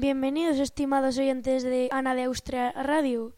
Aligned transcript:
Bienvenidos, 0.00 0.60
estimados 0.60 1.18
oyentes 1.18 1.64
de 1.64 1.88
Ana 1.90 2.14
de 2.14 2.22
Austria 2.22 2.70
Radio, 2.70 3.34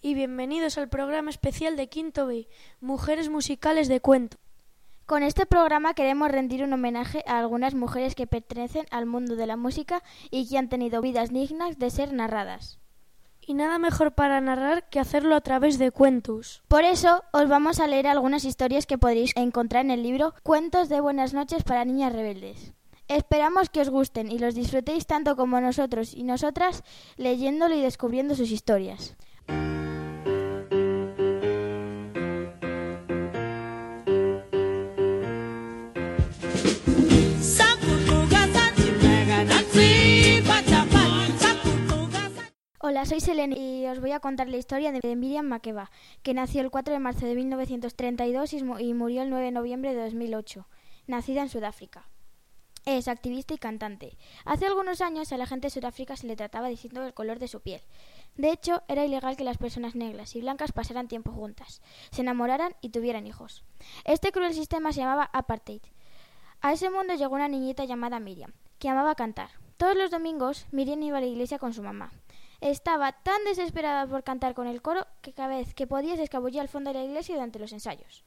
y 0.00 0.14
bienvenidos 0.14 0.78
al 0.78 0.88
programa 0.88 1.28
especial 1.28 1.76
de 1.76 1.90
Quinto 1.90 2.26
B, 2.26 2.48
Mujeres 2.80 3.28
Musicales 3.28 3.88
de 3.88 4.00
Cuento. 4.00 4.38
Con 5.04 5.22
este 5.22 5.44
programa 5.44 5.92
queremos 5.92 6.30
rendir 6.30 6.64
un 6.64 6.72
homenaje 6.72 7.22
a 7.26 7.38
algunas 7.38 7.74
mujeres 7.74 8.14
que 8.14 8.26
pertenecen 8.26 8.86
al 8.90 9.04
mundo 9.04 9.36
de 9.36 9.46
la 9.46 9.58
música 9.58 10.02
y 10.30 10.48
que 10.48 10.56
han 10.56 10.70
tenido 10.70 11.02
vidas 11.02 11.30
dignas 11.30 11.78
de 11.78 11.90
ser 11.90 12.14
narradas. 12.14 12.78
Y 13.46 13.52
nada 13.52 13.78
mejor 13.78 14.14
para 14.14 14.40
narrar 14.40 14.88
que 14.88 15.00
hacerlo 15.00 15.36
a 15.36 15.42
través 15.42 15.78
de 15.78 15.90
cuentos. 15.90 16.62
Por 16.68 16.84
eso 16.84 17.22
os 17.32 17.50
vamos 17.50 17.80
a 17.80 17.86
leer 17.86 18.06
algunas 18.06 18.46
historias 18.46 18.86
que 18.86 18.96
podréis 18.96 19.36
encontrar 19.36 19.84
en 19.84 19.90
el 19.90 20.02
libro 20.02 20.32
Cuentos 20.42 20.88
de 20.88 21.02
Buenas 21.02 21.34
noches 21.34 21.64
para 21.64 21.84
Niñas 21.84 22.14
Rebeldes. 22.14 22.72
Esperamos 23.08 23.70
que 23.70 23.80
os 23.80 23.88
gusten 23.88 24.30
y 24.30 24.38
los 24.38 24.54
disfrutéis 24.54 25.06
tanto 25.06 25.34
como 25.34 25.62
nosotros 25.62 26.12
y 26.12 26.24
nosotras 26.24 26.84
leyéndolo 27.16 27.74
y 27.74 27.80
descubriendo 27.80 28.34
sus 28.34 28.50
historias. 28.50 29.16
Hola, 42.80 43.06
soy 43.06 43.20
Selene 43.20 43.58
y 43.58 43.86
os 43.86 44.00
voy 44.00 44.12
a 44.12 44.20
contar 44.20 44.48
la 44.48 44.58
historia 44.58 44.92
de 44.92 45.16
Miriam 45.16 45.46
Makeba, 45.46 45.90
que 46.22 46.34
nació 46.34 46.60
el 46.60 46.70
4 46.70 46.92
de 46.92 47.00
marzo 47.00 47.24
de 47.24 47.34
1932 47.34 48.52
y 48.52 48.92
murió 48.92 49.22
el 49.22 49.30
9 49.30 49.46
de 49.46 49.50
noviembre 49.50 49.94
de 49.94 50.04
2008, 50.04 50.66
nacida 51.06 51.40
en 51.40 51.48
Sudáfrica. 51.48 52.06
Es 52.90 53.06
activista 53.06 53.52
y 53.52 53.58
cantante. 53.58 54.16
Hace 54.46 54.64
algunos 54.64 55.02
años 55.02 55.30
a 55.30 55.36
la 55.36 55.44
gente 55.44 55.66
de 55.66 55.70
Sudáfrica 55.70 56.16
se 56.16 56.26
le 56.26 56.36
trataba 56.36 56.68
diciendo 56.68 57.04
el 57.04 57.12
color 57.12 57.38
de 57.38 57.46
su 57.46 57.60
piel. 57.60 57.82
De 58.36 58.50
hecho, 58.50 58.82
era 58.88 59.04
ilegal 59.04 59.36
que 59.36 59.44
las 59.44 59.58
personas 59.58 59.94
negras 59.94 60.34
y 60.34 60.40
blancas 60.40 60.72
pasaran 60.72 61.06
tiempo 61.06 61.30
juntas, 61.30 61.82
se 62.10 62.22
enamoraran 62.22 62.74
y 62.80 62.88
tuvieran 62.88 63.26
hijos. 63.26 63.62
Este 64.06 64.32
cruel 64.32 64.54
sistema 64.54 64.94
se 64.94 65.00
llamaba 65.00 65.28
apartheid. 65.34 65.82
A 66.62 66.72
ese 66.72 66.88
mundo 66.88 67.12
llegó 67.12 67.34
una 67.34 67.48
niñita 67.48 67.84
llamada 67.84 68.20
Miriam, 68.20 68.54
que 68.78 68.88
amaba 68.88 69.14
cantar. 69.16 69.50
Todos 69.76 69.94
los 69.94 70.10
domingos 70.10 70.66
Miriam 70.70 71.02
iba 71.02 71.18
a 71.18 71.20
la 71.20 71.26
iglesia 71.26 71.58
con 71.58 71.74
su 71.74 71.82
mamá. 71.82 72.10
Estaba 72.62 73.12
tan 73.12 73.44
desesperada 73.44 74.06
por 74.06 74.24
cantar 74.24 74.54
con 74.54 74.66
el 74.66 74.80
coro 74.80 75.06
que 75.20 75.34
cada 75.34 75.48
vez 75.48 75.74
que 75.74 75.86
podía 75.86 76.16
se 76.16 76.22
escabullía 76.22 76.62
al 76.62 76.68
fondo 76.68 76.90
de 76.94 77.00
la 77.00 77.04
iglesia 77.04 77.34
durante 77.34 77.58
los 77.58 77.74
ensayos. 77.74 78.24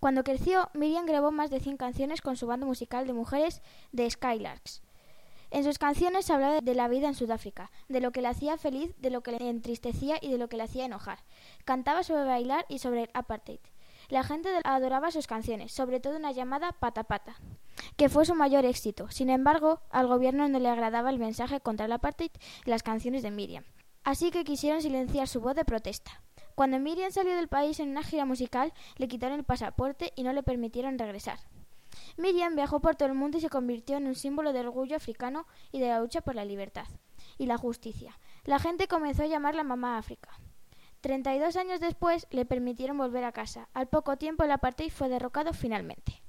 Cuando 0.00 0.22
creció, 0.22 0.70
Miriam 0.74 1.06
grabó 1.06 1.32
más 1.32 1.50
de 1.50 1.58
100 1.58 1.76
canciones 1.76 2.20
con 2.20 2.36
su 2.36 2.46
banda 2.46 2.66
musical 2.66 3.06
de 3.06 3.12
mujeres 3.12 3.62
de 3.90 4.08
Skylarks. 4.08 4.82
En 5.50 5.64
sus 5.64 5.78
canciones 5.78 6.26
se 6.26 6.32
hablaba 6.32 6.60
de 6.60 6.74
la 6.74 6.88
vida 6.88 7.08
en 7.08 7.14
Sudáfrica, 7.14 7.70
de 7.88 8.00
lo 8.00 8.12
que 8.12 8.20
le 8.20 8.28
hacía 8.28 8.58
feliz, 8.58 8.94
de 8.98 9.10
lo 9.10 9.22
que 9.22 9.32
le 9.32 9.48
entristecía 9.48 10.18
y 10.20 10.30
de 10.30 10.38
lo 10.38 10.48
que 10.48 10.56
le 10.56 10.64
hacía 10.64 10.84
enojar. 10.84 11.20
Cantaba 11.64 12.02
sobre 12.02 12.24
bailar 12.24 12.66
y 12.68 12.78
sobre 12.78 13.04
el 13.04 13.10
apartheid. 13.14 13.60
La 14.08 14.22
gente 14.22 14.50
adoraba 14.64 15.10
sus 15.10 15.26
canciones, 15.26 15.72
sobre 15.72 16.00
todo 16.00 16.16
una 16.16 16.32
llamada 16.32 16.72
Pata 16.72 17.04
Pata, 17.04 17.36
que 17.96 18.08
fue 18.08 18.24
su 18.24 18.34
mayor 18.34 18.66
éxito. 18.66 19.10
Sin 19.10 19.30
embargo, 19.30 19.80
al 19.90 20.06
gobierno 20.06 20.48
no 20.48 20.58
le 20.60 20.68
agradaba 20.68 21.10
el 21.10 21.18
mensaje 21.18 21.60
contra 21.60 21.86
el 21.86 21.92
apartheid 21.92 22.30
en 22.64 22.70
las 22.70 22.82
canciones 22.82 23.22
de 23.22 23.30
Miriam. 23.30 23.64
Así 24.04 24.30
que 24.30 24.44
quisieron 24.44 24.80
silenciar 24.80 25.28
su 25.28 25.40
voz 25.40 25.56
de 25.56 25.64
protesta. 25.64 26.22
Cuando 26.58 26.80
Miriam 26.80 27.12
salió 27.12 27.36
del 27.36 27.46
país 27.46 27.78
en 27.78 27.90
una 27.90 28.02
gira 28.02 28.24
musical, 28.24 28.72
le 28.96 29.06
quitaron 29.06 29.38
el 29.38 29.44
pasaporte 29.44 30.12
y 30.16 30.24
no 30.24 30.32
le 30.32 30.42
permitieron 30.42 30.98
regresar. 30.98 31.38
Miriam 32.16 32.56
viajó 32.56 32.80
por 32.80 32.96
todo 32.96 33.08
el 33.08 33.14
mundo 33.14 33.38
y 33.38 33.40
se 33.40 33.48
convirtió 33.48 33.96
en 33.96 34.08
un 34.08 34.16
símbolo 34.16 34.52
de 34.52 34.58
orgullo 34.58 34.96
africano 34.96 35.46
y 35.70 35.78
de 35.78 35.86
la 35.86 36.00
lucha 36.00 36.20
por 36.20 36.34
la 36.34 36.44
libertad 36.44 36.88
y 37.38 37.46
la 37.46 37.58
justicia. 37.58 38.18
La 38.42 38.58
gente 38.58 38.88
comenzó 38.88 39.22
a 39.22 39.28
llamarla 39.28 39.62
Mamá 39.62 39.98
África. 39.98 40.30
Treinta 41.00 41.32
y 41.32 41.38
dos 41.38 41.54
años 41.54 41.78
después 41.78 42.26
le 42.32 42.44
permitieron 42.44 42.98
volver 42.98 43.22
a 43.22 43.30
casa. 43.30 43.68
Al 43.72 43.86
poco 43.86 44.16
tiempo 44.16 44.42
el 44.42 44.50
apartheid 44.50 44.90
fue 44.90 45.08
derrocado 45.08 45.52
finalmente. 45.52 46.24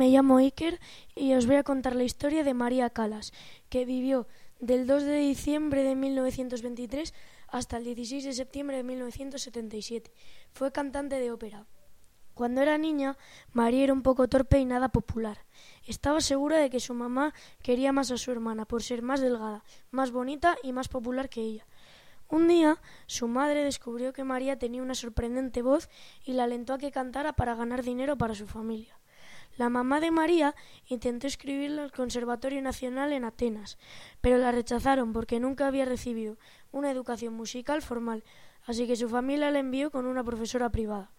Me 0.00 0.08
llamo 0.08 0.38
Iker 0.38 0.80
y 1.14 1.34
os 1.34 1.44
voy 1.44 1.56
a 1.56 1.62
contar 1.62 1.94
la 1.94 2.04
historia 2.04 2.42
de 2.42 2.54
María 2.54 2.88
Calas, 2.88 3.34
que 3.68 3.84
vivió 3.84 4.26
del 4.58 4.86
2 4.86 5.02
de 5.02 5.18
diciembre 5.18 5.82
de 5.82 5.94
1923 5.94 7.12
hasta 7.48 7.76
el 7.76 7.84
16 7.84 8.24
de 8.24 8.32
septiembre 8.32 8.78
de 8.78 8.82
1977. 8.82 10.10
Fue 10.54 10.72
cantante 10.72 11.16
de 11.16 11.30
ópera. 11.30 11.66
Cuando 12.32 12.62
era 12.62 12.78
niña, 12.78 13.18
María 13.52 13.84
era 13.84 13.92
un 13.92 14.00
poco 14.00 14.26
torpe 14.26 14.58
y 14.58 14.64
nada 14.64 14.88
popular. 14.88 15.44
Estaba 15.84 16.22
segura 16.22 16.56
de 16.56 16.70
que 16.70 16.80
su 16.80 16.94
mamá 16.94 17.34
quería 17.62 17.92
más 17.92 18.10
a 18.10 18.16
su 18.16 18.32
hermana 18.32 18.64
por 18.64 18.82
ser 18.82 19.02
más 19.02 19.20
delgada, 19.20 19.64
más 19.90 20.12
bonita 20.12 20.56
y 20.62 20.72
más 20.72 20.88
popular 20.88 21.28
que 21.28 21.42
ella. 21.42 21.66
Un 22.26 22.48
día, 22.48 22.80
su 23.04 23.28
madre 23.28 23.64
descubrió 23.64 24.14
que 24.14 24.24
María 24.24 24.58
tenía 24.58 24.80
una 24.80 24.94
sorprendente 24.94 25.60
voz 25.60 25.90
y 26.24 26.32
la 26.32 26.44
alentó 26.44 26.72
a 26.72 26.78
que 26.78 26.90
cantara 26.90 27.34
para 27.34 27.54
ganar 27.54 27.82
dinero 27.82 28.16
para 28.16 28.34
su 28.34 28.46
familia. 28.46 28.99
La 29.60 29.68
mamá 29.68 30.00
de 30.00 30.10
María 30.10 30.54
intentó 30.86 31.26
escribirla 31.26 31.82
al 31.82 31.92
Conservatorio 31.92 32.62
Nacional 32.62 33.12
en 33.12 33.26
Atenas, 33.26 33.76
pero 34.22 34.38
la 34.38 34.52
rechazaron 34.52 35.12
porque 35.12 35.38
nunca 35.38 35.66
había 35.66 35.84
recibido 35.84 36.38
una 36.72 36.90
educación 36.90 37.34
musical 37.34 37.82
formal, 37.82 38.24
así 38.64 38.86
que 38.86 38.96
su 38.96 39.10
familia 39.10 39.50
la 39.50 39.58
envió 39.58 39.90
con 39.90 40.06
una 40.06 40.24
profesora 40.24 40.70
privada. 40.70 41.10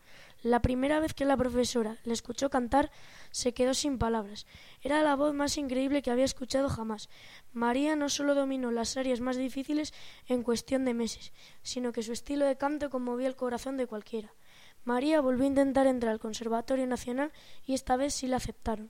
La 0.41 0.59
primera 0.63 1.00
vez 1.00 1.13
que 1.13 1.24
la 1.24 1.38
profesora 1.38 2.00
le 2.03 2.13
escuchó 2.13 2.50
cantar, 2.50 2.90
se 3.29 3.53
quedó 3.53 3.75
sin 3.75 4.00
palabras. 4.00 4.47
Era 4.81 5.03
la 5.03 5.16
voz 5.16 5.35
más 5.35 5.56
increíble 5.59 6.02
que 6.02 6.09
había 6.09 6.25
escuchado 6.25 6.68
jamás. 6.68 7.09
María 7.53 7.96
no 7.96 8.09
solo 8.09 8.34
dominó 8.34 8.72
las 8.72 8.97
áreas 8.97 9.19
más 9.19 9.38
difíciles 9.38 9.94
en 10.25 10.41
cuestión 10.41 10.84
de 10.84 10.96
meses, 10.96 11.31
sino 11.62 11.91
que 11.91 12.02
su 12.02 12.12
estilo 12.12 12.47
de 12.47 12.58
canto 12.58 12.90
conmovía 12.90 13.28
el 13.28 13.35
corazón 13.35 13.78
de 13.78 13.85
cualquiera. 13.85 14.34
María 14.83 15.21
volvió 15.21 15.43
a 15.43 15.47
intentar 15.47 15.87
entrar 15.87 16.13
al 16.13 16.19
Conservatorio 16.19 16.87
Nacional 16.87 17.31
y 17.65 17.73
esta 17.73 17.97
vez 17.97 18.15
sí 18.15 18.27
la 18.27 18.37
aceptaron. 18.37 18.89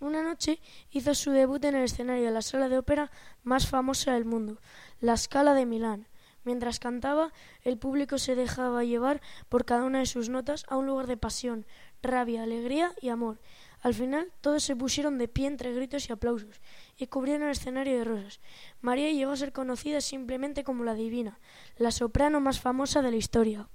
Una 0.00 0.22
noche 0.22 0.60
hizo 0.90 1.14
su 1.14 1.30
debut 1.30 1.64
en 1.64 1.74
el 1.74 1.84
escenario 1.84 2.24
de 2.24 2.30
la 2.30 2.42
sala 2.42 2.68
de 2.68 2.78
ópera 2.78 3.10
más 3.44 3.66
famosa 3.66 4.12
del 4.12 4.24
mundo, 4.24 4.60
la 5.00 5.16
Scala 5.16 5.54
de 5.54 5.66
Milán. 5.66 6.06
Mientras 6.44 6.78
cantaba, 6.78 7.32
el 7.62 7.76
público 7.76 8.18
se 8.18 8.34
dejaba 8.34 8.84
llevar 8.84 9.20
por 9.48 9.64
cada 9.64 9.84
una 9.84 9.98
de 9.98 10.06
sus 10.06 10.28
notas 10.28 10.64
a 10.68 10.76
un 10.76 10.86
lugar 10.86 11.06
de 11.06 11.16
pasión, 11.16 11.66
rabia, 12.02 12.42
alegría 12.42 12.92
y 13.00 13.08
amor. 13.08 13.40
Al 13.80 13.94
final, 13.94 14.32
todos 14.40 14.62
se 14.62 14.76
pusieron 14.76 15.18
de 15.18 15.28
pie 15.28 15.46
entre 15.48 15.72
gritos 15.72 16.08
y 16.08 16.12
aplausos 16.12 16.60
y 16.96 17.08
cubrieron 17.08 17.44
el 17.44 17.52
escenario 17.52 17.98
de 17.98 18.04
rosas. 18.04 18.40
María 18.80 19.10
llegó 19.10 19.32
a 19.32 19.36
ser 19.36 19.52
conocida 19.52 20.00
simplemente 20.00 20.62
como 20.62 20.84
la 20.84 20.94
Divina, 20.94 21.40
la 21.78 21.90
soprano 21.90 22.40
más 22.40 22.60
famosa 22.60 23.02
de 23.02 23.10
la 23.10 23.16
historia. 23.16 23.68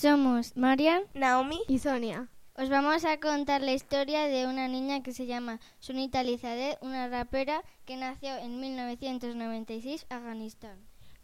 Somos 0.00 0.56
Marian, 0.56 1.02
Naomi 1.12 1.60
y 1.68 1.78
Sonia. 1.78 2.28
Os 2.54 2.70
vamos 2.70 3.04
a 3.04 3.20
contar 3.20 3.60
la 3.60 3.72
historia 3.72 4.24
de 4.24 4.46
una 4.46 4.66
niña 4.66 5.02
que 5.02 5.12
se 5.12 5.26
llama 5.26 5.60
Sunita 5.78 6.22
Lizadeh, 6.22 6.78
una 6.80 7.08
rapera 7.08 7.62
que 7.84 7.96
nació 7.96 8.36
en 8.38 8.60
1996 8.60 10.06
en 10.08 10.16
Afganistán. 10.16 10.78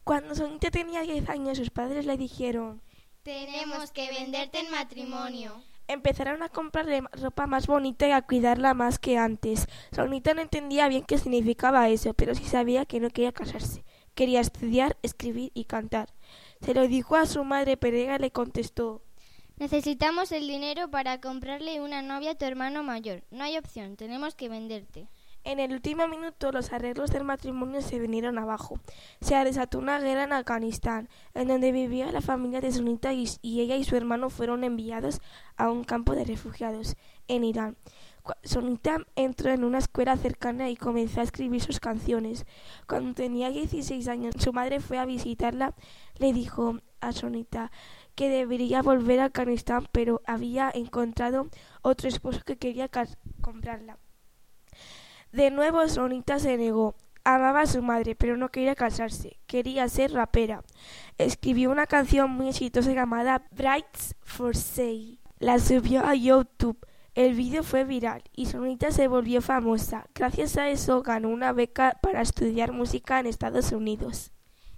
Cuando 0.05 0.35
Sunita 0.35 0.71
tenía 0.71 1.01
10 1.01 1.29
años, 1.31 1.57
sus 1.59 1.71
padres 1.71 2.05
le 2.07 2.17
dijeron: 2.17 2.83
Tenemos 3.23 3.93
que 3.93 4.11
venderte 4.11 4.61
en 4.61 4.71
matrimonio. 4.71 5.63
Empezaron 5.89 6.43
a 6.43 6.49
comprarle 6.49 7.03
ropa 7.13 7.47
más 7.47 7.67
bonita 7.67 8.09
y 8.09 8.11
a 8.11 8.23
cuidarla 8.23 8.75
más 8.75 8.99
que 8.99 9.19
antes. 9.19 9.67
Sonita 9.93 10.35
no 10.35 10.41
entendía 10.41 10.89
bien 10.89 11.05
qué 11.05 11.19
significaba 11.19 11.89
eso, 11.89 12.15
pero 12.15 12.35
sí 12.35 12.45
sabía 12.45 12.87
que 12.87 13.01
no 13.01 13.11
quería 13.11 13.33
casarse. 13.33 13.85
Quería 14.15 14.41
estudiar, 14.41 14.97
escribir 15.03 15.53
y 15.55 15.65
cantar. 15.65 16.09
Se 16.61 16.75
lo 16.75 16.89
dijo 16.89 17.17
a 17.17 17.27
su 17.27 17.45
madre, 17.45 17.77
pero 17.77 18.19
le 18.19 18.31
contestó 18.31 19.03
Necesitamos 19.59 20.33
el 20.33 20.47
dinero 20.47 20.91
para 20.91 21.19
comprarle 21.19 21.81
una 21.81 22.03
novia 22.03 22.33
a 22.33 22.35
tu 22.35 22.45
hermano 22.45 22.83
mayor. 22.83 23.25
No 23.31 23.43
hay 23.43 23.57
opción, 23.57 23.97
tenemos 23.97 24.35
que 24.35 24.51
venderte. 24.51 25.09
En 25.47 25.61
el 25.61 25.73
último 25.73 26.09
minuto 26.09 26.51
los 26.51 26.73
arreglos 26.73 27.13
del 27.13 27.23
matrimonio 27.23 27.81
se 27.81 28.01
vinieron 28.01 28.37
abajo. 28.37 28.81
Se 29.21 29.37
desató 29.45 29.79
una 29.79 30.01
guerra 30.01 30.25
en 30.25 30.33
Afganistán, 30.33 31.09
en 31.35 31.47
donde 31.47 31.71
vivía 31.71 32.11
la 32.11 32.21
familia 32.21 32.61
de 32.61 32.73
Sunita 32.73 33.13
y, 33.13 33.29
ella 33.45 33.77
y 33.77 33.85
su 33.85 33.95
hermano 33.95 34.29
fueron 34.29 34.65
enviados 34.65 35.21
a 35.57 35.71
un 35.71 35.85
campo 35.85 36.17
de 36.17 36.25
refugiados 36.25 36.97
en 37.29 37.45
Irán. 37.45 37.77
Sonita 38.43 39.07
entró 39.15 39.53
en 39.53 39.63
una 39.63 39.79
escuela 39.79 40.17
cercana 40.17 40.69
y 40.69 40.75
comenzó 40.75 41.21
a 41.21 41.23
escribir 41.23 41.63
sus 41.63 41.79
canciones. 41.79 42.45
Cuando 42.89 43.15
tenía 43.15 43.49
16 43.51 44.09
años, 44.09 44.35
su 44.41 44.53
madre 44.53 44.81
fue 44.81 44.99
a 44.99 45.05
visitarla. 45.05 45.75
Le 46.19 46.33
dijo 46.33 46.81
a 47.01 47.13
Sonita 47.13 47.71
que 48.17 48.29
debería 48.29 48.83
volver 48.83 49.21
a 49.21 49.27
Afganistán, 49.27 49.87
pero 49.93 50.23
había 50.27 50.73
encontrado 50.75 51.47
otro 51.83 52.09
esposo 52.09 52.41
que 52.45 52.57
quería 52.57 52.91
comprarla. 53.41 53.97
De 55.37 55.51
nuevo 55.51 55.87
Sonita 55.87 56.39
se 56.39 56.57
negó. 56.57 56.95
Amaba 57.23 57.61
a 57.61 57.67
su 57.67 57.83
madre, 57.83 58.17
pero 58.17 58.39
no 58.39 58.49
quería 58.49 58.75
casarse. 58.75 59.37
Quería 59.47 59.87
ser 59.87 60.15
rapera. 60.15 60.65
Escribió 61.19 61.71
una 61.71 61.87
canción 61.87 62.31
muy 62.31 62.49
exitosa 62.49 62.95
llamada 62.95 63.47
Brights 63.51 64.15
for 64.23 64.57
Say. 64.57 65.21
La 65.39 65.59
subió 65.59 66.07
a 66.07 66.15
YouTube. 66.15 66.79
El 67.15 67.35
vídeo 67.35 67.63
fue 67.63 67.85
viral 67.85 68.25
y 68.35 68.47
Sonita 68.47 68.91
se 68.93 69.09
volvió 69.09 69.43
famosa. 69.43 70.07
Gracias 70.15 70.57
a 70.57 70.71
eso 70.71 71.03
ganó 71.03 71.29
una 71.29 71.53
beca 71.53 71.99
para 72.01 72.23
estudiar 72.23 72.73
música 72.73 73.21
en 73.21 73.27
Estados 73.27 73.73
Unidos. 73.73 74.33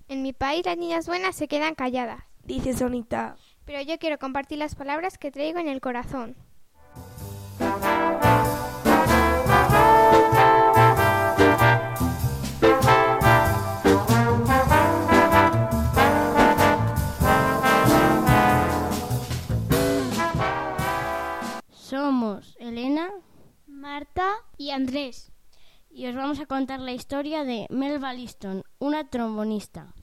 En 0.09 0.23
mi 0.23 0.33
país 0.33 0.67
las 0.67 0.77
niñas 0.77 1.07
buenas 1.07 1.37
se 1.37 1.47
quedan 1.47 1.77
calladas, 1.77 2.25
dice 2.43 2.73
Sonita. 2.73 3.37
Pero 3.65 3.81
yo 3.83 3.97
quiero 4.01 4.19
compartir 4.19 4.59
las 4.59 4.75
palabras 4.75 5.19
que 5.19 5.31
traigo 5.31 5.61
en 5.61 5.69
el 5.69 5.81
corazón. 5.81 6.35
Somos 21.89 22.55
Elena, 22.61 23.09
Marta 23.67 24.29
y 24.59 24.73
Andrés. 24.73 25.33
Y 25.89 26.07
os 26.07 26.15
vamos 26.15 26.39
a 26.39 26.45
contar 26.45 26.81
la 26.81 26.93
historia 26.93 27.45
de 27.45 27.67
Melba 27.71 28.13
Liston, 28.13 28.63
una 28.79 29.09
trombonista. 29.09 29.95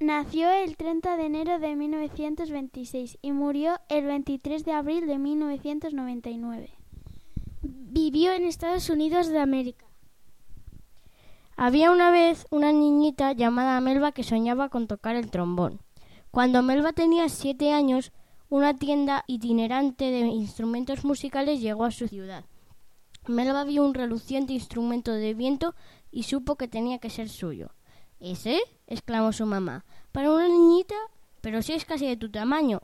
Nació 0.00 0.48
el 0.48 0.78
30 0.78 1.18
de 1.18 1.26
enero 1.26 1.58
de 1.58 1.76
1926 1.76 3.18
y 3.20 3.32
murió 3.32 3.78
el 3.90 4.06
23 4.06 4.64
de 4.64 4.72
abril 4.72 5.06
de 5.06 5.18
1999. 5.18 6.70
Vivió 7.60 8.32
en 8.32 8.44
Estados 8.46 8.88
Unidos 8.88 9.28
de 9.28 9.40
América. 9.40 9.84
Había 11.54 11.90
una 11.90 12.10
vez 12.10 12.46
una 12.48 12.72
niñita 12.72 13.32
llamada 13.32 13.78
Melba 13.82 14.12
que 14.12 14.22
soñaba 14.22 14.70
con 14.70 14.86
tocar 14.86 15.16
el 15.16 15.30
trombón. 15.30 15.80
Cuando 16.30 16.62
Melba 16.62 16.94
tenía 16.94 17.28
siete 17.28 17.72
años, 17.72 18.10
una 18.50 18.74
tienda 18.74 19.24
itinerante 19.26 20.10
de 20.10 20.20
instrumentos 20.20 21.04
musicales 21.04 21.60
llegó 21.60 21.84
a 21.84 21.90
su 21.90 22.08
ciudad. 22.08 22.44
Melba 23.26 23.64
vio 23.64 23.84
un 23.84 23.94
reluciente 23.94 24.54
instrumento 24.54 25.12
de 25.12 25.34
viento 25.34 25.74
y 26.10 26.22
supo 26.22 26.56
que 26.56 26.68
tenía 26.68 26.98
que 26.98 27.10
ser 27.10 27.28
suyo. 27.28 27.70
¿Ese? 28.20 28.58
exclamó 28.86 29.32
su 29.32 29.44
mamá. 29.44 29.84
¿Para 30.12 30.32
una 30.32 30.48
niñita? 30.48 30.94
Pero 31.40 31.62
si 31.62 31.74
es 31.74 31.84
casi 31.84 32.06
de 32.06 32.16
tu 32.16 32.30
tamaño. 32.30 32.80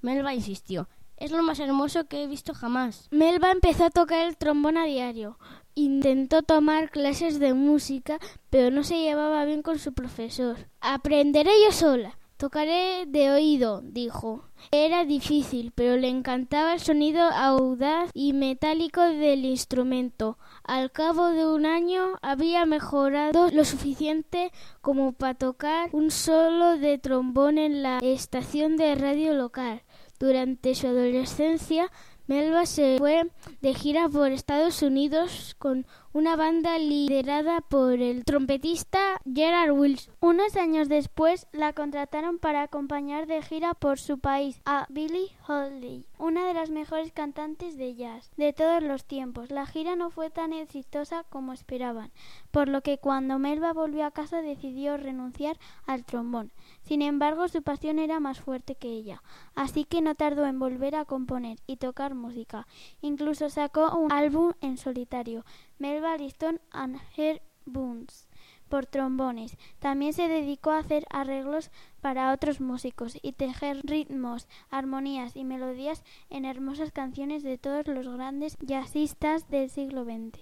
Melba 0.00 0.34
insistió. 0.34 0.88
Es 1.16 1.32
lo 1.32 1.42
más 1.42 1.58
hermoso 1.58 2.06
que 2.06 2.22
he 2.22 2.26
visto 2.28 2.54
jamás. 2.54 3.08
Melba 3.10 3.50
empezó 3.50 3.86
a 3.86 3.90
tocar 3.90 4.24
el 4.26 4.36
trombón 4.36 4.78
a 4.78 4.84
diario. 4.84 5.36
Intentó 5.74 6.42
tomar 6.42 6.90
clases 6.90 7.40
de 7.40 7.54
música, 7.54 8.18
pero 8.50 8.70
no 8.70 8.84
se 8.84 9.00
llevaba 9.00 9.44
bien 9.44 9.62
con 9.62 9.80
su 9.80 9.92
profesor. 9.92 10.56
Aprenderé 10.80 11.50
yo 11.64 11.72
sola, 11.72 12.18
Tocaré 12.38 13.04
de 13.08 13.32
oído, 13.32 13.80
dijo. 13.82 14.44
Era 14.70 15.04
difícil, 15.04 15.72
pero 15.74 15.96
le 15.96 16.06
encantaba 16.06 16.72
el 16.72 16.78
sonido 16.78 17.20
audaz 17.20 18.10
y 18.14 18.32
metálico 18.32 19.00
del 19.00 19.44
instrumento. 19.44 20.38
Al 20.62 20.92
cabo 20.92 21.30
de 21.30 21.44
un 21.44 21.66
año 21.66 22.16
había 22.22 22.64
mejorado 22.64 23.50
lo 23.50 23.64
suficiente 23.64 24.52
como 24.80 25.14
para 25.14 25.34
tocar 25.34 25.90
un 25.92 26.12
solo 26.12 26.78
de 26.78 26.98
trombón 26.98 27.58
en 27.58 27.82
la 27.82 27.98
estación 27.98 28.76
de 28.76 28.94
radio 28.94 29.34
local. 29.34 29.82
Durante 30.20 30.76
su 30.76 30.86
adolescencia, 30.86 31.90
Melba 32.28 32.66
se 32.66 32.98
fue 32.98 33.32
de 33.62 33.74
gira 33.74 34.08
por 34.08 34.30
Estados 34.30 34.82
Unidos 34.82 35.56
con 35.58 35.86
una 36.12 36.36
banda 36.36 36.78
liderada 36.78 37.60
por 37.60 38.00
el 38.00 38.24
trompetista 38.24 39.20
Gerard 39.32 39.72
Wilson. 39.72 40.14
Unos 40.20 40.56
años 40.56 40.88
después 40.88 41.46
la 41.52 41.72
contrataron 41.72 42.38
para 42.38 42.62
acompañar 42.62 43.26
de 43.26 43.42
gira 43.42 43.74
por 43.74 43.98
su 43.98 44.18
país 44.18 44.60
a 44.64 44.86
Billie 44.88 45.30
Holiday, 45.46 46.06
una 46.18 46.46
de 46.46 46.54
las 46.54 46.70
mejores 46.70 47.12
cantantes 47.12 47.76
de 47.76 47.94
jazz 47.94 48.30
de 48.36 48.52
todos 48.52 48.82
los 48.82 49.04
tiempos. 49.04 49.50
La 49.50 49.66
gira 49.66 49.96
no 49.96 50.10
fue 50.10 50.30
tan 50.30 50.52
exitosa 50.52 51.24
como 51.28 51.52
esperaban, 51.52 52.10
por 52.50 52.68
lo 52.68 52.80
que 52.80 52.98
cuando 52.98 53.38
Melba 53.38 53.72
volvió 53.72 54.06
a 54.06 54.10
casa 54.10 54.40
decidió 54.40 54.96
renunciar 54.96 55.58
al 55.86 56.04
trombón. 56.04 56.52
Sin 56.82 57.02
embargo, 57.02 57.48
su 57.48 57.62
pasión 57.62 57.98
era 57.98 58.18
más 58.18 58.40
fuerte 58.40 58.74
que 58.74 58.88
ella, 58.88 59.22
así 59.54 59.84
que 59.84 60.00
no 60.00 60.14
tardó 60.14 60.46
en 60.46 60.58
volver 60.58 60.96
a 60.96 61.04
componer 61.04 61.58
y 61.66 61.76
tocar 61.76 62.14
música. 62.14 62.66
Incluso 63.02 63.50
sacó 63.50 63.96
un 63.96 64.10
álbum 64.10 64.52
en 64.60 64.78
solitario, 64.78 65.44
Melba 65.78 66.16
Liston 66.16 66.60
and 66.70 66.96
Her 67.16 67.40
Boons 67.64 68.28
por 68.68 68.86
trombones. 68.86 69.56
También 69.78 70.12
se 70.12 70.28
dedicó 70.28 70.70
a 70.70 70.78
hacer 70.78 71.06
arreglos 71.10 71.70
para 72.00 72.32
otros 72.32 72.60
músicos 72.60 73.18
y 73.22 73.32
tejer 73.32 73.80
ritmos, 73.84 74.46
armonías 74.70 75.36
y 75.36 75.44
melodías 75.44 76.04
en 76.30 76.44
hermosas 76.44 76.92
canciones 76.92 77.42
de 77.42 77.58
todos 77.58 77.86
los 77.86 78.08
grandes 78.08 78.56
jazzistas 78.60 79.48
del 79.50 79.70
siglo 79.70 80.04
XX. 80.04 80.38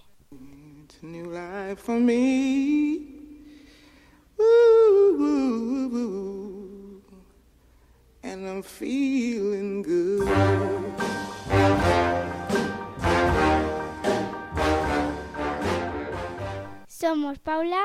Somos 16.98 17.38
Paula, 17.38 17.82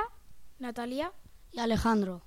Natalia 0.57 1.11
y 1.51 1.59
Alejandro. 1.59 2.21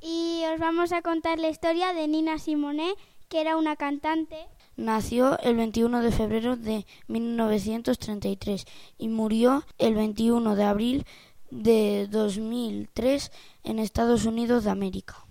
Y 0.00 0.42
os 0.52 0.58
vamos 0.58 0.90
a 0.90 1.00
contar 1.00 1.38
la 1.38 1.48
historia 1.48 1.92
de 1.92 2.08
Nina 2.08 2.40
Simone, 2.40 2.94
que 3.28 3.40
era 3.40 3.56
una 3.56 3.76
cantante. 3.76 4.48
Nació 4.74 5.38
el 5.38 5.54
21 5.54 6.02
de 6.02 6.10
febrero 6.10 6.56
de 6.56 6.86
1933 7.06 8.64
y 8.98 9.06
murió 9.06 9.62
el 9.78 9.94
21 9.94 10.56
de 10.56 10.64
abril 10.64 11.06
de 11.52 12.08
2003 12.10 13.30
en 13.62 13.78
Estados 13.78 14.24
Unidos 14.24 14.64
de 14.64 14.70
América. 14.70 15.24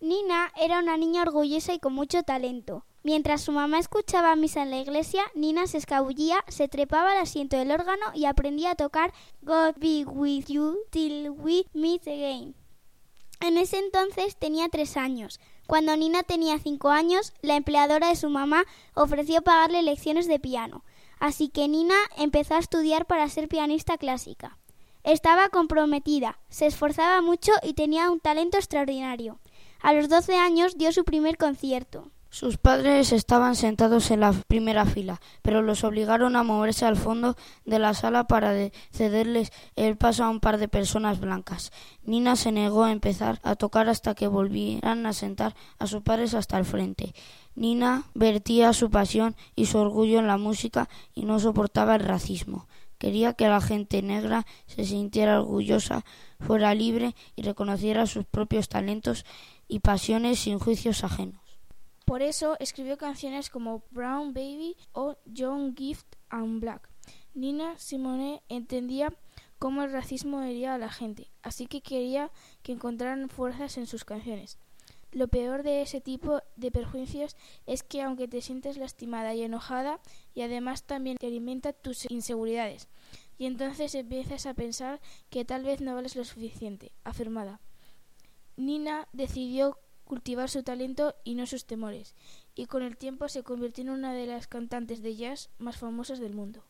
Nina 0.00 0.52
era 0.56 0.78
una 0.78 0.96
niña 0.96 1.22
orgullosa 1.22 1.74
y 1.74 1.80
con 1.80 1.94
mucho 1.94 2.22
talento. 2.22 2.84
Mientras 3.04 3.42
su 3.42 3.52
mamá 3.52 3.78
escuchaba 3.80 4.34
misa 4.34 4.62
en 4.62 4.70
la 4.70 4.78
iglesia, 4.78 5.24
Nina 5.34 5.66
se 5.66 5.76
escabullía, 5.76 6.42
se 6.48 6.68
trepaba 6.68 7.12
al 7.12 7.18
asiento 7.18 7.54
del 7.54 7.70
órgano 7.70 8.06
y 8.14 8.24
aprendía 8.24 8.70
a 8.70 8.76
tocar 8.76 9.12
God 9.42 9.74
Be 9.76 10.06
With 10.06 10.46
You 10.46 10.78
Till 10.88 11.28
We 11.28 11.66
Meet 11.74 12.08
Again. 12.08 12.54
En 13.40 13.58
ese 13.58 13.78
entonces 13.78 14.38
tenía 14.38 14.70
tres 14.70 14.96
años. 14.96 15.38
Cuando 15.66 15.94
Nina 15.98 16.22
tenía 16.22 16.58
cinco 16.58 16.88
años, 16.88 17.34
la 17.42 17.56
empleadora 17.56 18.08
de 18.08 18.16
su 18.16 18.30
mamá 18.30 18.64
ofreció 18.94 19.42
pagarle 19.42 19.82
lecciones 19.82 20.26
de 20.26 20.38
piano. 20.38 20.82
Así 21.20 21.50
que 21.50 21.68
Nina 21.68 21.96
empezó 22.16 22.54
a 22.54 22.58
estudiar 22.58 23.04
para 23.04 23.28
ser 23.28 23.48
pianista 23.48 23.98
clásica. 23.98 24.56
Estaba 25.02 25.50
comprometida, 25.50 26.38
se 26.48 26.64
esforzaba 26.64 27.20
mucho 27.20 27.52
y 27.62 27.74
tenía 27.74 28.10
un 28.10 28.20
talento 28.20 28.56
extraordinario. 28.56 29.40
A 29.82 29.92
los 29.92 30.08
doce 30.08 30.36
años 30.36 30.78
dio 30.78 30.90
su 30.90 31.04
primer 31.04 31.36
concierto. 31.36 32.10
Sus 32.34 32.58
padres 32.58 33.12
estaban 33.12 33.54
sentados 33.54 34.10
en 34.10 34.18
la 34.18 34.32
primera 34.32 34.86
fila, 34.86 35.20
pero 35.40 35.62
los 35.62 35.84
obligaron 35.84 36.34
a 36.34 36.42
moverse 36.42 36.84
al 36.84 36.96
fondo 36.96 37.36
de 37.64 37.78
la 37.78 37.94
sala 37.94 38.26
para 38.26 38.52
cederles 38.90 39.52
el 39.76 39.96
paso 39.96 40.24
a 40.24 40.30
un 40.30 40.40
par 40.40 40.58
de 40.58 40.66
personas 40.66 41.20
blancas. 41.20 41.70
Nina 42.02 42.34
se 42.34 42.50
negó 42.50 42.82
a 42.82 42.90
empezar 42.90 43.38
a 43.44 43.54
tocar 43.54 43.88
hasta 43.88 44.16
que 44.16 44.26
volvieran 44.26 45.06
a 45.06 45.12
sentar 45.12 45.54
a 45.78 45.86
sus 45.86 46.02
padres 46.02 46.34
hasta 46.34 46.58
el 46.58 46.64
frente. 46.64 47.14
Nina 47.54 48.02
vertía 48.14 48.72
su 48.72 48.90
pasión 48.90 49.36
y 49.54 49.66
su 49.66 49.78
orgullo 49.78 50.18
en 50.18 50.26
la 50.26 50.36
música 50.36 50.88
y 51.14 51.26
no 51.26 51.38
soportaba 51.38 51.94
el 51.94 52.00
racismo. 52.00 52.66
Quería 52.98 53.34
que 53.34 53.46
la 53.46 53.60
gente 53.60 54.02
negra 54.02 54.44
se 54.66 54.84
sintiera 54.84 55.40
orgullosa, 55.40 56.04
fuera 56.40 56.74
libre 56.74 57.14
y 57.36 57.42
reconociera 57.42 58.06
sus 58.06 58.24
propios 58.24 58.68
talentos 58.68 59.24
y 59.68 59.78
pasiones 59.78 60.40
sin 60.40 60.58
juicios 60.58 61.04
ajenos. 61.04 61.43
Por 62.04 62.22
eso 62.22 62.56
escribió 62.60 62.98
canciones 62.98 63.48
como 63.48 63.82
Brown 63.90 64.34
Baby 64.34 64.76
o 64.92 65.16
John 65.34 65.74
Gift 65.74 66.16
and 66.28 66.60
Black. 66.60 66.88
Nina 67.32 67.78
Simone 67.78 68.42
entendía 68.48 69.12
cómo 69.58 69.82
el 69.82 69.92
racismo 69.92 70.42
hería 70.42 70.74
a 70.74 70.78
la 70.78 70.90
gente, 70.90 71.30
así 71.42 71.66
que 71.66 71.80
quería 71.80 72.30
que 72.62 72.72
encontraran 72.72 73.30
fuerzas 73.30 73.78
en 73.78 73.86
sus 73.86 74.04
canciones. 74.04 74.58
Lo 75.12 75.28
peor 75.28 75.62
de 75.62 75.80
ese 75.80 76.00
tipo 76.00 76.40
de 76.56 76.70
perjuicios 76.70 77.36
es 77.66 77.82
que 77.82 78.02
aunque 78.02 78.28
te 78.28 78.42
sientes 78.42 78.76
lastimada 78.76 79.32
y 79.34 79.42
enojada, 79.42 80.00
y 80.34 80.42
además 80.42 80.82
también 80.82 81.16
te 81.16 81.28
alimenta 81.28 81.72
tus 81.72 82.10
inseguridades, 82.10 82.88
y 83.38 83.46
entonces 83.46 83.94
empiezas 83.94 84.46
a 84.46 84.54
pensar 84.54 85.00
que 85.30 85.44
tal 85.44 85.62
vez 85.62 85.80
no 85.80 85.94
vales 85.94 86.16
lo 86.16 86.24
suficiente, 86.24 86.92
afirmada. 87.04 87.60
Nina 88.56 89.08
decidió 89.12 89.78
cultivar 90.04 90.48
su 90.48 90.62
talento 90.62 91.14
y 91.24 91.34
no 91.34 91.46
sus 91.46 91.66
temores, 91.66 92.14
y 92.54 92.66
con 92.66 92.82
el 92.82 92.96
tiempo 92.96 93.28
se 93.28 93.42
convirtió 93.42 93.82
en 93.82 93.90
una 93.90 94.12
de 94.12 94.26
las 94.26 94.46
cantantes 94.46 95.02
de 95.02 95.16
jazz 95.16 95.50
más 95.58 95.76
famosas 95.76 96.18
del 96.20 96.34
mundo. 96.34 96.64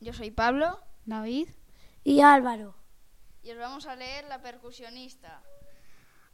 Yo 0.00 0.12
soy 0.12 0.30
Pablo, 0.30 0.80
David 1.04 1.48
y 2.04 2.20
Álvaro. 2.20 2.74
Y 3.42 3.50
os 3.50 3.58
vamos 3.58 3.86
a 3.86 3.96
leer 3.96 4.24
La 4.26 4.42
percusionista. 4.42 5.42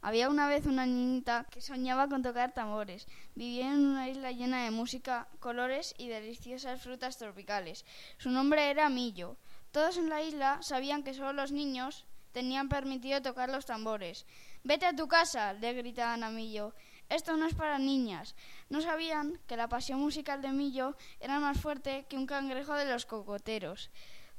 Había 0.07 0.29
una 0.29 0.47
vez 0.47 0.65
una 0.65 0.85
niñita 0.85 1.45
que 1.51 1.59
soñaba 1.59 2.07
con 2.07 2.21
tocar 2.21 2.53
tambores. 2.53 3.07
Vivía 3.35 3.73
en 3.73 3.85
una 3.85 4.07
isla 4.07 4.31
llena 4.31 4.63
de 4.63 4.71
música, 4.71 5.27
colores 5.41 5.93
y 5.97 6.07
deliciosas 6.07 6.81
frutas 6.81 7.17
tropicales. 7.17 7.83
Su 8.17 8.29
nombre 8.29 8.69
era 8.69 8.87
Millo. 8.87 9.35
Todos 9.73 9.97
en 9.97 10.07
la 10.07 10.21
isla 10.21 10.59
sabían 10.61 11.03
que 11.03 11.13
solo 11.13 11.33
los 11.33 11.51
niños 11.51 12.05
tenían 12.31 12.69
permitido 12.69 13.21
tocar 13.21 13.49
los 13.49 13.65
tambores. 13.65 14.25
Vete 14.63 14.85
a 14.85 14.95
tu 14.95 15.09
casa, 15.09 15.51
le 15.51 15.73
gritaban 15.73 16.23
a 16.23 16.29
Millo. 16.29 16.73
Esto 17.09 17.35
no 17.35 17.45
es 17.45 17.53
para 17.53 17.77
niñas. 17.77 18.33
No 18.69 18.79
sabían 18.79 19.41
que 19.45 19.57
la 19.57 19.67
pasión 19.67 19.99
musical 19.99 20.41
de 20.41 20.53
Millo 20.53 20.95
era 21.19 21.41
más 21.41 21.59
fuerte 21.59 22.05
que 22.07 22.15
un 22.15 22.27
cangrejo 22.27 22.75
de 22.75 22.85
los 22.85 23.05
cocoteros. 23.05 23.91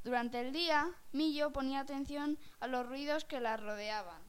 Durante 0.03 0.41
el 0.41 0.51
día, 0.55 0.89
Millo 1.13 1.53
ponía 1.53 1.81
atención 1.81 2.39
a 2.59 2.69
los 2.69 2.87
ruidos 2.87 3.27
que 3.27 3.39
la 3.39 3.59
rodeaban. 3.59 4.28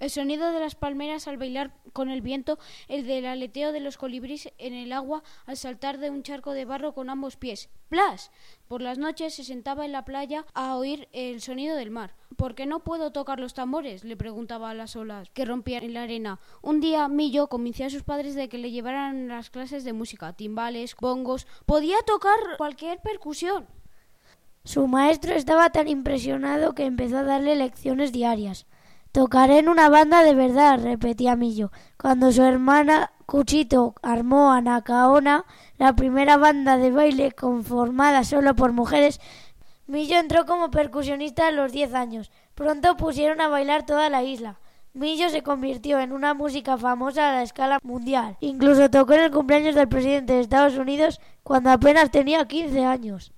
El 0.00 0.10
sonido 0.10 0.52
de 0.52 0.60
las 0.60 0.74
palmeras 0.74 1.28
al 1.28 1.36
bailar 1.36 1.72
con 1.92 2.10
el 2.10 2.20
viento, 2.20 2.58
el 2.88 3.06
del 3.06 3.26
aleteo 3.26 3.72
de 3.72 3.80
los 3.80 3.96
colibríes 3.96 4.52
en 4.58 4.74
el 4.74 4.92
agua 4.92 5.22
al 5.46 5.56
saltar 5.56 5.98
de 5.98 6.10
un 6.10 6.22
charco 6.22 6.52
de 6.52 6.64
barro 6.64 6.94
con 6.94 7.10
ambos 7.10 7.36
pies. 7.36 7.70
¡Plas! 7.88 8.30
Por 8.66 8.82
las 8.82 8.98
noches 8.98 9.34
se 9.34 9.44
sentaba 9.44 9.84
en 9.84 9.92
la 9.92 10.04
playa 10.04 10.46
a 10.52 10.76
oír 10.76 11.08
el 11.12 11.40
sonido 11.40 11.76
del 11.76 11.90
mar. 11.90 12.16
¿Por 12.36 12.54
qué 12.54 12.66
no 12.66 12.82
puedo 12.82 13.12
tocar 13.12 13.38
los 13.38 13.54
tambores? 13.54 14.02
le 14.02 14.16
preguntaba 14.16 14.70
a 14.70 14.74
las 14.74 14.96
olas 14.96 15.30
que 15.30 15.44
rompían 15.44 15.84
en 15.84 15.94
la 15.94 16.02
arena. 16.02 16.40
Un 16.60 16.80
día 16.80 17.06
Millo 17.08 17.46
convenció 17.46 17.86
a 17.86 17.90
sus 17.90 18.02
padres 18.02 18.34
de 18.34 18.48
que 18.48 18.58
le 18.58 18.72
llevaran 18.72 19.28
las 19.28 19.50
clases 19.50 19.84
de 19.84 19.92
música, 19.92 20.32
timbales, 20.32 20.96
bongos. 21.00 21.46
Podía 21.66 21.96
tocar 22.04 22.38
cualquier 22.58 23.00
percusión. 23.00 23.66
Su 24.64 24.88
maestro 24.88 25.34
estaba 25.34 25.70
tan 25.70 25.88
impresionado 25.88 26.74
que 26.74 26.86
empezó 26.86 27.18
a 27.18 27.22
darle 27.22 27.54
lecciones 27.54 28.12
diarias. 28.12 28.66
Tocaré 29.14 29.60
en 29.60 29.68
una 29.68 29.88
banda 29.90 30.24
de 30.24 30.34
verdad, 30.34 30.80
repetía 30.82 31.36
Millo. 31.36 31.70
Cuando 31.96 32.32
su 32.32 32.42
hermana 32.42 33.12
Cuchito 33.26 33.94
armó 34.02 34.50
a 34.50 34.60
Nacaona, 34.60 35.44
la 35.78 35.94
primera 35.94 36.36
banda 36.36 36.78
de 36.78 36.90
baile 36.90 37.30
conformada 37.30 38.24
solo 38.24 38.56
por 38.56 38.72
mujeres, 38.72 39.20
Millo 39.86 40.18
entró 40.18 40.46
como 40.46 40.72
percusionista 40.72 41.46
a 41.46 41.52
los 41.52 41.70
diez 41.70 41.94
años. 41.94 42.32
Pronto 42.56 42.96
pusieron 42.96 43.40
a 43.40 43.46
bailar 43.46 43.86
toda 43.86 44.10
la 44.10 44.24
isla. 44.24 44.58
Millo 44.94 45.28
se 45.28 45.44
convirtió 45.44 46.00
en 46.00 46.10
una 46.10 46.34
música 46.34 46.76
famosa 46.76 47.28
a 47.28 47.34
la 47.34 47.44
escala 47.44 47.78
mundial. 47.84 48.36
Incluso 48.40 48.90
tocó 48.90 49.12
en 49.12 49.20
el 49.20 49.30
cumpleaños 49.30 49.76
del 49.76 49.86
presidente 49.86 50.32
de 50.32 50.40
Estados 50.40 50.76
Unidos 50.76 51.20
cuando 51.44 51.70
apenas 51.70 52.10
tenía 52.10 52.48
15 52.48 52.84
años. 52.84 53.32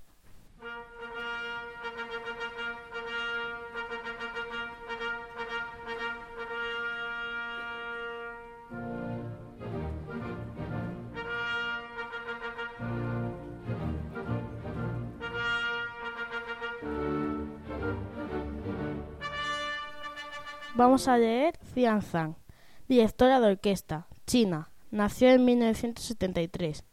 Vamos 20.77 21.07
a 21.07 21.17
leer 21.17 21.57
Xian 21.73 22.03
Zhang, 22.03 22.35
directora 22.87 23.39
de 23.39 23.47
orquesta, 23.47 24.05
China. 24.27 24.69
Nació 24.91 25.29
en 25.29 25.43
1973. 25.43 26.83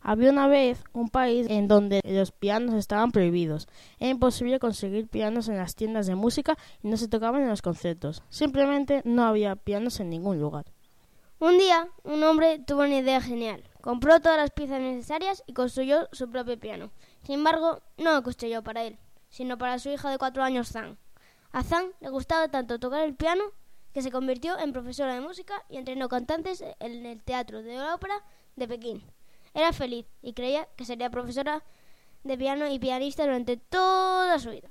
Había 0.00 0.30
una 0.30 0.48
vez 0.48 0.82
un 0.92 1.10
país 1.10 1.46
en 1.48 1.68
donde 1.68 2.00
los 2.02 2.32
pianos 2.32 2.74
estaban 2.74 3.12
prohibidos. 3.12 3.68
Era 4.00 4.10
imposible 4.10 4.58
conseguir 4.58 5.06
pianos 5.06 5.48
en 5.48 5.58
las 5.58 5.76
tiendas 5.76 6.08
de 6.08 6.16
música 6.16 6.58
y 6.82 6.88
no 6.88 6.96
se 6.96 7.06
tocaban 7.06 7.42
en 7.42 7.50
los 7.50 7.62
conciertos. 7.62 8.24
Simplemente 8.30 9.00
no 9.04 9.24
había 9.24 9.54
pianos 9.54 10.00
en 10.00 10.10
ningún 10.10 10.40
lugar. 10.40 10.64
Un 11.38 11.56
día, 11.56 11.86
un 12.02 12.24
hombre 12.24 12.58
tuvo 12.58 12.80
una 12.80 12.98
idea 12.98 13.20
genial. 13.20 13.62
Compró 13.80 14.18
todas 14.18 14.38
las 14.38 14.50
piezas 14.50 14.80
necesarias 14.80 15.44
y 15.46 15.52
construyó 15.52 16.08
su 16.10 16.28
propio 16.28 16.58
piano. 16.58 16.90
Sin 17.22 17.36
embargo, 17.36 17.80
no 17.96 18.12
lo 18.12 18.24
construyó 18.24 18.64
para 18.64 18.82
él, 18.82 18.98
sino 19.28 19.56
para 19.56 19.78
su 19.78 19.88
hija 19.88 20.10
de 20.10 20.18
cuatro 20.18 20.42
años, 20.42 20.72
Zhang. 20.72 20.98
A 21.52 21.64
Zhang 21.64 21.92
le 22.00 22.10
gustaba 22.10 22.48
tanto 22.48 22.78
tocar 22.78 23.02
el 23.02 23.16
piano 23.16 23.42
que 23.92 24.02
se 24.02 24.12
convirtió 24.12 24.56
en 24.58 24.72
profesora 24.72 25.14
de 25.14 25.20
música 25.20 25.64
y 25.68 25.78
entrenó 25.78 26.08
cantantes 26.08 26.62
en 26.78 27.04
el 27.04 27.22
Teatro 27.24 27.62
de 27.62 27.74
la 27.74 27.94
Ópera 27.94 28.22
de 28.54 28.68
Pekín. 28.68 29.02
Era 29.52 29.72
feliz 29.72 30.06
y 30.22 30.32
creía 30.32 30.68
que 30.76 30.84
sería 30.84 31.10
profesora 31.10 31.64
de 32.22 32.38
piano 32.38 32.68
y 32.68 32.78
pianista 32.78 33.24
durante 33.24 33.56
toda 33.56 34.38
su 34.38 34.50
vida. 34.50 34.68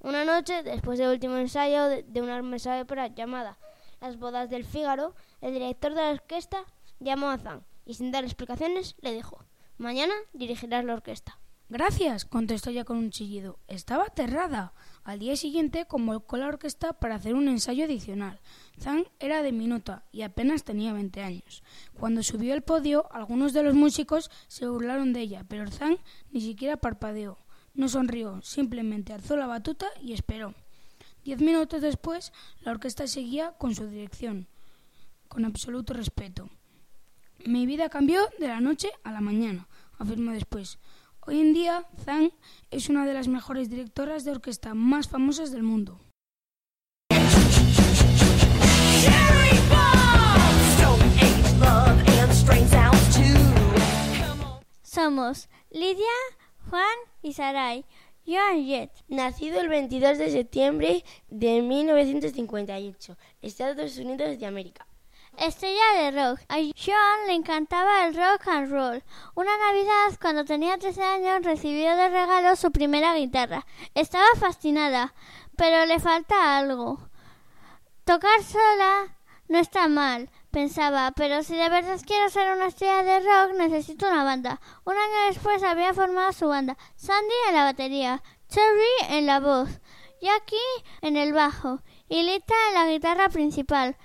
Una 0.00 0.24
noche, 0.24 0.64
después 0.64 0.98
del 0.98 1.10
último 1.10 1.36
ensayo 1.36 1.88
de 1.88 2.22
una 2.22 2.42
mesa 2.42 2.74
de 2.74 2.82
ópera 2.82 3.06
llamada 3.06 3.56
Las 4.00 4.18
bodas 4.18 4.50
del 4.50 4.64
Fígaro, 4.64 5.14
el 5.40 5.52
director 5.52 5.94
de 5.94 6.02
la 6.02 6.10
orquesta 6.10 6.64
llamó 6.98 7.30
a 7.30 7.38
Zhang 7.38 7.62
y 7.84 7.94
sin 7.94 8.10
dar 8.10 8.24
explicaciones 8.24 8.96
le 9.00 9.12
dijo, 9.12 9.44
mañana 9.78 10.14
dirigirás 10.32 10.84
la 10.84 10.94
orquesta. 10.94 11.38
Gracias, 11.68 12.24
contestó 12.24 12.70
ya 12.70 12.84
con 12.84 12.96
un 12.96 13.10
chillido. 13.10 13.58
Estaba 13.66 14.04
aterrada. 14.04 14.72
Al 15.02 15.18
día 15.18 15.34
siguiente 15.34 15.84
convocó 15.86 16.36
la 16.36 16.46
orquesta 16.46 16.92
para 16.92 17.16
hacer 17.16 17.34
un 17.34 17.48
ensayo 17.48 17.86
adicional. 17.86 18.40
Zhang 18.80 19.08
era 19.18 19.42
de 19.42 19.50
minuta 19.50 20.04
y 20.12 20.22
apenas 20.22 20.62
tenía 20.62 20.92
20 20.92 21.22
años. 21.24 21.64
Cuando 21.98 22.22
subió 22.22 22.54
al 22.54 22.62
podio, 22.62 23.12
algunos 23.12 23.52
de 23.52 23.64
los 23.64 23.74
músicos 23.74 24.30
se 24.46 24.68
burlaron 24.68 25.12
de 25.12 25.22
ella, 25.22 25.44
pero 25.48 25.68
Zhang 25.68 25.98
ni 26.30 26.40
siquiera 26.40 26.76
parpadeó. 26.76 27.36
No 27.74 27.88
sonrió, 27.88 28.40
simplemente 28.42 29.12
alzó 29.12 29.36
la 29.36 29.48
batuta 29.48 29.86
y 30.00 30.12
esperó. 30.12 30.54
Diez 31.24 31.40
minutos 31.40 31.82
después, 31.82 32.32
la 32.60 32.70
orquesta 32.70 33.08
seguía 33.08 33.54
con 33.58 33.74
su 33.74 33.88
dirección, 33.88 34.46
con 35.26 35.44
absoluto 35.44 35.94
respeto. 35.94 36.48
Mi 37.44 37.66
vida 37.66 37.88
cambió 37.88 38.20
de 38.38 38.46
la 38.46 38.60
noche 38.60 38.88
a 39.02 39.10
la 39.10 39.20
mañana, 39.20 39.66
afirmó 39.98 40.30
después. 40.30 40.78
Hoy 41.28 41.40
en 41.40 41.52
día, 41.52 41.84
Zhang 42.04 42.30
es 42.70 42.88
una 42.88 43.04
de 43.04 43.12
las 43.12 43.26
mejores 43.26 43.68
directoras 43.68 44.22
de 44.22 44.30
orquesta 44.30 44.74
más 44.74 45.08
famosas 45.08 45.50
del 45.50 45.64
mundo. 45.64 45.98
Somos 54.82 55.48
Lidia, 55.70 56.06
Juan 56.70 56.84
y 57.22 57.32
Sarai. 57.32 57.84
Joan 58.24 58.64
Jett. 58.64 58.92
Nacido 59.08 59.60
el 59.60 59.68
22 59.68 60.18
de 60.18 60.30
septiembre 60.30 61.04
de 61.28 61.60
1958, 61.60 63.16
Estados 63.42 63.98
Unidos 63.98 64.38
de 64.38 64.46
América. 64.46 64.86
Estrella 65.38 65.82
de 65.98 66.10
rock. 66.12 66.40
A 66.48 66.56
Joan 66.56 67.26
le 67.26 67.34
encantaba 67.34 68.06
el 68.06 68.14
rock 68.14 68.48
and 68.48 68.70
roll. 68.70 69.02
Una 69.34 69.50
Navidad, 69.58 70.18
cuando 70.20 70.44
tenía 70.44 70.78
13 70.78 71.02
años, 71.02 71.42
recibió 71.42 71.94
de 71.94 72.08
regalo 72.08 72.56
su 72.56 72.72
primera 72.72 73.14
guitarra. 73.14 73.66
Estaba 73.94 74.26
fascinada, 74.38 75.14
pero 75.56 75.84
le 75.84 76.00
falta 76.00 76.56
algo. 76.56 76.98
Tocar 78.04 78.42
sola 78.42 79.16
no 79.48 79.58
está 79.58 79.88
mal, 79.88 80.30
pensaba, 80.50 81.12
pero 81.14 81.42
si 81.42 81.54
de 81.54 81.68
verdad 81.68 82.00
quiero 82.06 82.30
ser 82.30 82.56
una 82.56 82.68
estrella 82.68 83.02
de 83.02 83.20
rock, 83.20 83.58
necesito 83.58 84.08
una 84.08 84.24
banda. 84.24 84.60
Un 84.84 84.94
año 84.94 85.26
después 85.28 85.62
había 85.62 85.92
formado 85.92 86.32
su 86.32 86.48
banda. 86.48 86.78
Sandy 86.96 87.34
en 87.48 87.54
la 87.54 87.64
batería, 87.64 88.22
Cherry 88.48 89.16
en 89.16 89.26
la 89.26 89.40
voz, 89.40 89.68
Jackie 90.22 90.56
en 91.02 91.16
el 91.16 91.32
bajo 91.32 91.80
y 92.08 92.22
Lita 92.22 92.54
en 92.68 92.74
la 92.74 92.86
guitarra 92.86 93.28
principal. 93.28 93.96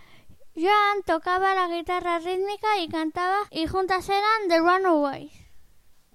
Joan 0.54 1.04
tocaba 1.06 1.56
la 1.56 1.70
guitarra 1.74 2.20
rítmica 2.20 2.80
y 2.84 2.90
cantaba 2.90 3.38
y 3.52 3.68
juntas 3.68 4.10
eran 4.10 4.50
The 4.50 4.60
Runaways. 4.60 5.32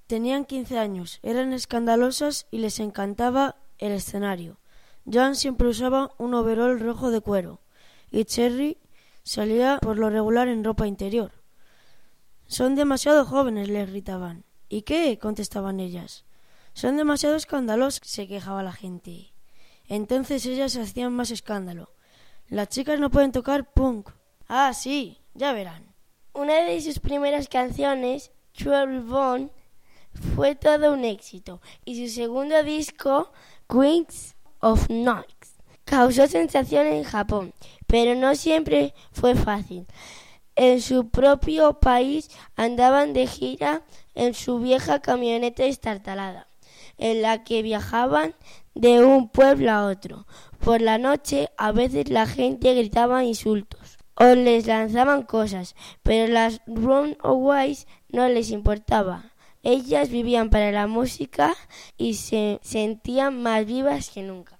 Tenían 0.06 0.44
15 0.44 0.78
años, 0.78 1.20
eran 1.22 1.54
escandalosas 1.54 2.46
y 2.50 2.58
les 2.58 2.78
encantaba 2.78 3.56
el 3.78 3.92
escenario. 3.92 4.60
Jan 5.10 5.36
siempre 5.36 5.68
usaba 5.68 6.12
un 6.18 6.34
overol 6.34 6.78
rojo 6.78 7.10
de 7.10 7.22
cuero 7.22 7.62
y 8.10 8.24
Cherry 8.24 8.78
salía 9.22 9.78
por 9.80 9.98
lo 9.98 10.10
regular 10.10 10.48
en 10.48 10.64
ropa 10.64 10.86
interior. 10.86 11.32
Son 12.46 12.74
demasiado 12.74 13.24
jóvenes, 13.24 13.68
les 13.68 13.88
gritaban. 13.88 14.44
¿Y 14.68 14.82
qué? 14.82 15.18
contestaban 15.18 15.80
ellas. 15.80 16.26
Son 16.74 16.98
demasiado 16.98 17.36
escándalos, 17.36 18.00
se 18.04 18.28
quejaba 18.28 18.62
la 18.62 18.72
gente. 18.72 19.32
Entonces 19.88 20.44
ellas 20.44 20.76
hacían 20.76 21.14
más 21.14 21.30
escándalo. 21.30 21.90
Las 22.48 22.68
chicas 22.68 23.00
no 23.00 23.10
pueden 23.10 23.32
tocar 23.32 23.72
punk. 23.72 24.10
Ah, 24.48 24.72
sí, 24.74 25.18
ya 25.34 25.52
verán. 25.52 25.92
Una 26.32 26.60
de 26.60 26.80
sus 26.80 27.00
primeras 27.00 27.48
canciones, 27.48 28.30
Trouble 28.52 29.00
Bone, 29.00 29.50
fue 30.36 30.54
todo 30.54 30.92
un 30.92 31.04
éxito 31.04 31.60
y 31.84 32.06
su 32.06 32.14
segundo 32.14 32.62
disco, 32.62 33.32
Queens 33.68 34.36
of 34.60 34.88
Nights, 34.88 35.56
causó 35.84 36.28
sensación 36.28 36.86
en 36.86 37.02
Japón, 37.02 37.54
pero 37.88 38.14
no 38.14 38.36
siempre 38.36 38.94
fue 39.10 39.34
fácil. 39.34 39.84
En 40.54 40.80
su 40.80 41.08
propio 41.08 41.80
país 41.80 42.30
andaban 42.54 43.14
de 43.14 43.26
gira 43.26 43.82
en 44.14 44.32
su 44.32 44.60
vieja 44.60 45.00
camioneta 45.00 45.64
estartalada, 45.64 46.46
en 46.98 47.20
la 47.20 47.42
que 47.42 47.62
viajaban 47.62 48.36
de 48.76 49.04
un 49.04 49.28
pueblo 49.28 49.72
a 49.72 49.86
otro. 49.86 50.24
Por 50.60 50.82
la 50.82 50.98
noche 50.98 51.48
a 51.58 51.72
veces 51.72 52.10
la 52.10 52.26
gente 52.26 52.74
gritaba 52.74 53.24
insultos 53.24 53.95
o 54.16 54.34
les 54.34 54.66
lanzaban 54.66 55.22
cosas, 55.22 55.76
pero 56.02 56.32
las 56.32 56.60
Runaways 56.66 57.86
no 58.08 58.28
les 58.28 58.50
importaba. 58.50 59.32
Ellas 59.62 60.10
vivían 60.10 60.50
para 60.50 60.72
la 60.72 60.86
música 60.86 61.54
y 61.98 62.14
se 62.14 62.60
sentían 62.62 63.42
más 63.42 63.66
vivas 63.66 64.10
que 64.10 64.22
nunca. 64.22 64.55